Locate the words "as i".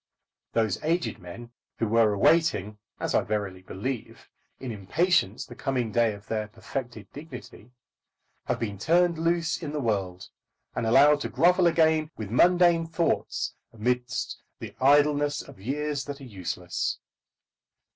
2.99-3.21